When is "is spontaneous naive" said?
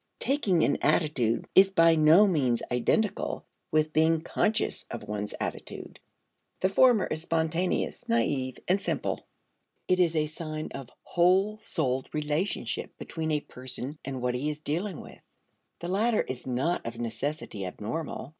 7.05-8.57